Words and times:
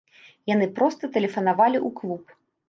Яны 0.51 0.67
проста 0.79 1.09
тэлефанавалі 1.17 1.77
ў 1.81 1.89
клуб. 2.01 2.23